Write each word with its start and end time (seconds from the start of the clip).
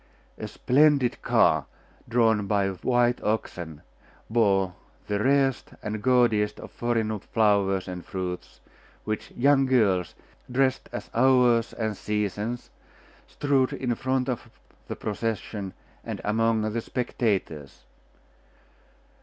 A 0.39 0.47
splendid 0.47 1.21
car, 1.21 1.67
drawn 2.09 2.47
by 2.47 2.69
white 2.69 3.21
oxen, 3.21 3.83
bore 4.31 4.73
the 5.05 5.19
rarest 5.23 5.73
and 5.83 6.01
gaudiest 6.01 6.59
of 6.59 6.71
foreign 6.71 7.19
flowers 7.19 7.87
and 7.87 8.03
fruits, 8.03 8.61
which 9.03 9.29
young 9.29 9.67
girls, 9.67 10.15
dressed 10.51 10.89
as 10.91 11.11
Hours 11.13 11.71
and 11.73 11.95
Seasons, 11.95 12.71
strewed 13.27 13.73
in 13.73 13.93
front 13.93 14.27
of 14.27 14.49
the 14.87 14.95
procession 14.95 15.71
and 16.03 16.19
among 16.23 16.63
the 16.73 16.81
spectators. 16.81 17.83